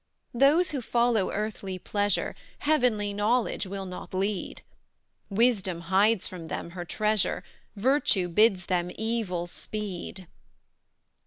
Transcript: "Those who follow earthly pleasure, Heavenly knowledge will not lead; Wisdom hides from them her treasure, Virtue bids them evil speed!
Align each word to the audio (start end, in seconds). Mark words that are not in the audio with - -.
"Those 0.33 0.71
who 0.71 0.81
follow 0.81 1.31
earthly 1.31 1.77
pleasure, 1.77 2.33
Heavenly 2.57 3.13
knowledge 3.13 3.67
will 3.67 3.85
not 3.85 4.15
lead; 4.15 4.63
Wisdom 5.29 5.79
hides 5.93 6.25
from 6.25 6.47
them 6.47 6.71
her 6.71 6.85
treasure, 6.85 7.43
Virtue 7.75 8.27
bids 8.27 8.65
them 8.65 8.89
evil 8.95 9.45
speed! 9.45 10.25